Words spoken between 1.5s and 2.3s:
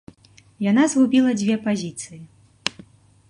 пазіцыі.